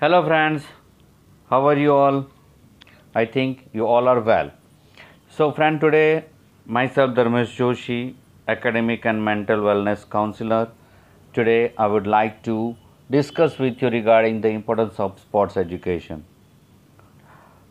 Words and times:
Hello, 0.00 0.24
friends. 0.24 0.64
How 1.50 1.66
are 1.66 1.76
you 1.76 1.92
all? 1.92 2.26
I 3.16 3.24
think 3.24 3.68
you 3.72 3.84
all 3.84 4.06
are 4.06 4.20
well. 4.20 4.52
So, 5.28 5.50
friend, 5.50 5.80
today 5.80 6.26
myself 6.66 7.16
Dharmesh 7.16 7.56
Joshi, 7.56 8.14
academic 8.46 9.06
and 9.06 9.24
mental 9.24 9.58
wellness 9.58 10.08
counselor. 10.08 10.68
Today, 11.32 11.72
I 11.76 11.88
would 11.88 12.06
like 12.06 12.44
to 12.44 12.76
discuss 13.10 13.58
with 13.58 13.82
you 13.82 13.88
regarding 13.88 14.40
the 14.40 14.50
importance 14.50 15.00
of 15.00 15.18
sports 15.18 15.56
education. 15.56 16.24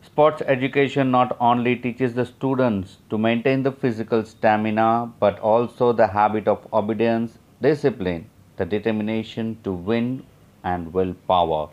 Sports 0.02 0.42
education 0.42 1.10
not 1.10 1.34
only 1.40 1.76
teaches 1.76 2.12
the 2.12 2.26
students 2.26 2.98
to 3.08 3.16
maintain 3.16 3.62
the 3.62 3.72
physical 3.72 4.22
stamina 4.22 5.10
but 5.18 5.38
also 5.38 5.94
the 5.94 6.08
habit 6.08 6.46
of 6.46 6.68
obedience, 6.74 7.38
discipline, 7.62 8.28
the 8.58 8.66
determination 8.66 9.58
to 9.64 9.72
win, 9.72 10.26
and 10.62 10.92
willpower. 10.92 11.70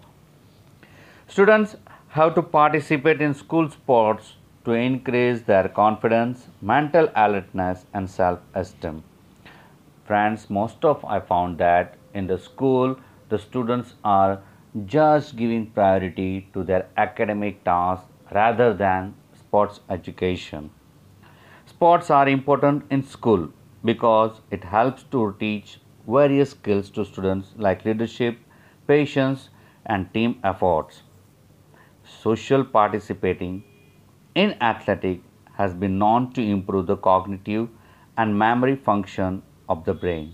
Students 1.28 1.76
have 2.10 2.34
to 2.36 2.42
participate 2.42 3.20
in 3.20 3.34
school 3.34 3.70
sports 3.70 4.36
to 4.64 4.72
increase 4.72 5.42
their 5.42 5.68
confidence, 5.68 6.48
mental 6.62 7.10
alertness, 7.16 7.86
and 7.94 8.10
self 8.10 8.40
esteem. 8.54 9.04
Friends, 10.06 10.50
most 10.50 10.86
of 10.86 11.04
I 11.04 11.20
found 11.20 11.58
that 11.58 11.98
in 12.14 12.28
the 12.28 12.38
school 12.38 12.98
the 13.30 13.38
students 13.38 13.96
are 14.04 14.42
just 14.86 15.36
giving 15.36 15.66
priority 15.72 16.48
to 16.54 16.64
their 16.64 16.88
academic 16.96 17.64
tasks 17.64 18.06
rather 18.32 18.74
than 18.74 19.16
sports 19.34 19.82
education. 19.90 20.70
Sports 21.66 22.10
are 22.10 22.30
important 22.30 22.86
in 22.90 23.04
school 23.04 23.50
because 23.84 24.42
it 24.52 24.64
helps 24.64 25.04
to 25.12 25.36
teach 25.40 25.80
various 26.08 26.52
skills 26.52 26.90
to 26.92 27.04
students 27.04 27.54
like 27.58 27.84
leadership, 27.84 28.38
patience, 28.88 29.50
and 29.86 30.14
team 30.14 30.40
efforts. 30.44 31.02
Social 32.08 32.64
participating 32.64 33.64
in 34.36 34.56
athletic 34.62 35.22
has 35.54 35.74
been 35.74 35.98
known 35.98 36.32
to 36.34 36.42
improve 36.42 36.86
the 36.88 36.98
cognitive 36.98 37.68
and 38.18 38.38
memory 38.38 38.76
function 38.76 39.42
of 39.68 39.84
the 39.86 39.94
brain, 39.94 40.34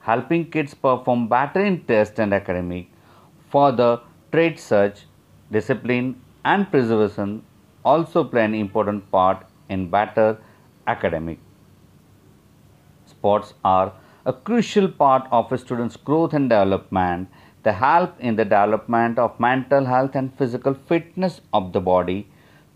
helping 0.00 0.50
kids 0.50 0.74
perform 0.74 1.28
better 1.28 1.64
in 1.64 1.82
tests 1.84 2.18
and 2.18 2.34
academic. 2.34 2.88
Further, 3.50 4.00
traits 4.30 4.62
such 4.62 5.06
discipline 5.50 6.20
and 6.44 6.70
preservation 6.70 7.44
also 7.84 8.22
play 8.24 8.44
an 8.44 8.54
important 8.54 9.10
part 9.10 9.46
in 9.68 9.88
better 9.88 10.38
academic. 10.86 11.38
Sports 13.06 13.54
are 13.64 13.92
a 14.26 14.32
crucial 14.32 14.88
part 14.88 15.26
of 15.30 15.50
a 15.52 15.58
student's 15.58 15.96
growth 15.96 16.34
and 16.34 16.50
development. 16.50 17.28
They 17.64 17.72
help 17.72 18.20
in 18.20 18.36
the 18.36 18.44
development 18.44 19.18
of 19.18 19.40
mental 19.40 19.86
health 19.86 20.14
and 20.14 20.36
physical 20.38 20.74
fitness 20.74 21.40
of 21.52 21.72
the 21.72 21.80
body. 21.80 22.28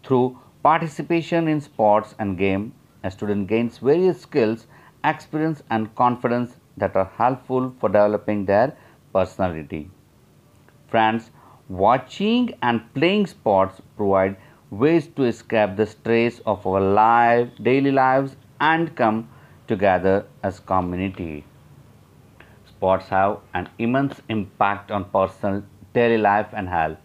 Through 0.02 0.38
participation 0.62 1.46
in 1.46 1.60
sports 1.60 2.14
and 2.18 2.38
game, 2.38 2.72
a 3.04 3.10
student 3.10 3.48
gains 3.48 3.78
various 3.78 4.22
skills, 4.22 4.66
experience 5.04 5.62
and 5.70 5.94
confidence 5.94 6.56
that 6.78 6.96
are 6.96 7.10
helpful 7.16 7.74
for 7.78 7.88
developing 7.90 8.46
their 8.46 8.76
personality. 9.12 9.90
Friends, 10.88 11.30
watching 11.68 12.54
and 12.62 12.82
playing 12.94 13.26
sports 13.26 13.82
provide 13.96 14.36
ways 14.70 15.08
to 15.16 15.24
escape 15.24 15.76
the 15.76 15.86
stress 15.86 16.40
of 16.46 16.66
our 16.66 16.80
life, 16.80 17.48
daily 17.62 17.92
lives 17.92 18.36
and 18.58 18.96
come 18.96 19.28
together 19.66 20.26
as 20.42 20.60
community. 20.60 21.44
Sports 22.78 23.08
have 23.08 23.38
an 23.54 23.68
immense 23.80 24.20
impact 24.28 24.92
on 24.92 25.04
personal 25.10 25.64
daily 25.94 26.16
life 26.16 26.46
and 26.52 26.68
health. 26.68 26.98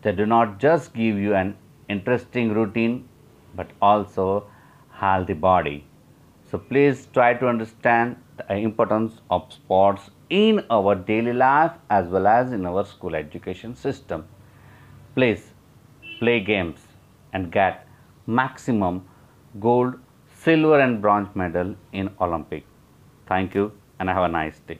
They 0.00 0.12
do 0.12 0.24
not 0.24 0.58
just 0.58 0.94
give 0.94 1.18
you 1.18 1.34
an 1.34 1.54
interesting 1.86 2.54
routine 2.54 3.06
but 3.54 3.70
also 3.82 4.46
healthy 4.90 5.34
body. 5.34 5.84
So 6.50 6.56
please 6.56 7.08
try 7.12 7.34
to 7.34 7.46
understand 7.46 8.16
the 8.38 8.54
importance 8.54 9.20
of 9.30 9.52
sports 9.52 10.08
in 10.30 10.64
our 10.70 10.94
daily 10.94 11.34
life 11.34 11.72
as 11.90 12.06
well 12.08 12.26
as 12.26 12.50
in 12.50 12.64
our 12.64 12.84
school 12.86 13.14
education 13.14 13.76
system. 13.76 14.24
Please 15.14 15.52
play 16.20 16.40
games 16.40 16.80
and 17.34 17.52
get 17.52 17.86
maximum 18.26 19.06
gold, 19.60 19.96
silver 20.34 20.80
and 20.80 21.02
bronze 21.02 21.36
medal 21.36 21.76
in 21.92 22.10
Olympic. 22.18 22.64
Thank 23.26 23.54
you 23.54 23.72
and 24.00 24.08
have 24.08 24.24
a 24.24 24.28
nice 24.28 24.58
day. 24.60 24.78